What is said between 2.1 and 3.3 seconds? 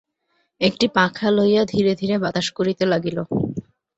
বাতাস করিতে লাগিল।